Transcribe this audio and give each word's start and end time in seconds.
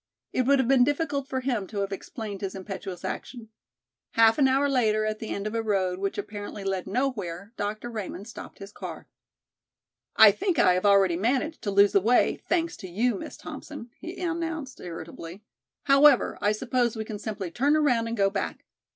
It 0.33 0.47
would 0.47 0.57
have 0.57 0.67
been 0.67 0.83
difficult 0.83 1.27
for 1.27 1.41
him 1.41 1.67
to 1.67 1.81
have 1.81 1.91
explained 1.91 2.41
his 2.41 2.55
impetuous 2.55 3.05
action. 3.05 3.49
Half 4.13 4.39
an 4.39 4.47
hour 4.47 4.67
later, 4.67 5.05
at 5.05 5.19
the 5.19 5.29
end 5.29 5.45
of 5.45 5.53
a 5.53 5.61
road 5.61 5.99
which 5.99 6.17
led 6.17 6.23
apparently 6.23 6.83
nowhere, 6.87 7.53
Dr. 7.55 7.87
Raymond 7.91 8.27
stopped 8.27 8.57
his 8.57 8.71
car. 8.71 9.07
"I 10.15 10.31
think 10.31 10.57
I 10.57 10.73
have 10.73 10.87
already 10.87 11.17
managed 11.17 11.61
to 11.61 11.69
lose 11.69 11.91
the 11.91 12.01
way, 12.01 12.41
thanks 12.49 12.75
to 12.77 12.87
you, 12.89 13.13
Miss 13.13 13.37
Thompson," 13.37 13.91
he 13.99 14.19
announced 14.19 14.79
irritably, 14.79 15.43
"However, 15.83 16.39
I 16.41 16.51
suppose 16.51 16.95
we 16.95 17.05
can 17.05 17.19
simply 17.19 17.51
turn 17.51 17.75
around 17.77 18.07
and 18.07 18.17
go 18.17 18.31
back. 18.31 18.65